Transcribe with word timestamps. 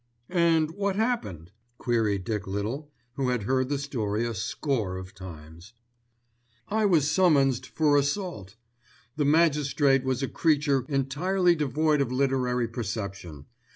"And 0.31 0.71
what 0.71 0.95
happened?" 0.95 1.51
queried 1.77 2.23
Dick 2.23 2.47
Little, 2.47 2.91
who 3.17 3.29
had 3.29 3.43
heard 3.43 3.69
the 3.69 3.77
story 3.77 4.25
a 4.25 4.33
score 4.33 4.97
of 4.97 5.13
times. 5.13 5.73
"I 6.67 6.87
was 6.87 7.11
summonsed 7.11 7.67
for 7.67 7.95
assault. 7.97 8.55
The 9.15 9.25
magistrate 9.25 10.03
was 10.03 10.23
a 10.23 10.27
creature 10.27 10.85
entirely 10.89 11.53
devoid 11.53 12.01
of 12.01 12.11
literary 12.11 12.67
perception. 12.67 13.45